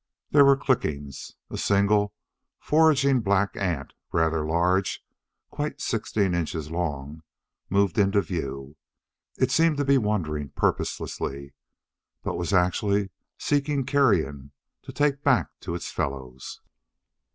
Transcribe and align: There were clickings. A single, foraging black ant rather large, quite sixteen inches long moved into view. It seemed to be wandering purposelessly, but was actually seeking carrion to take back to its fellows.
There 0.31 0.43
were 0.45 0.57
clickings. 0.57 1.35
A 1.51 1.59
single, 1.59 2.15
foraging 2.59 3.19
black 3.19 3.55
ant 3.55 3.93
rather 4.11 4.43
large, 4.43 5.05
quite 5.51 5.79
sixteen 5.79 6.33
inches 6.33 6.71
long 6.71 7.21
moved 7.69 7.99
into 7.99 8.19
view. 8.23 8.77
It 9.37 9.51
seemed 9.51 9.77
to 9.77 9.85
be 9.85 9.99
wandering 9.99 10.53
purposelessly, 10.55 11.53
but 12.23 12.33
was 12.35 12.51
actually 12.51 13.11
seeking 13.37 13.85
carrion 13.85 14.53
to 14.81 14.91
take 14.91 15.21
back 15.23 15.49
to 15.59 15.75
its 15.75 15.91
fellows. 15.91 16.61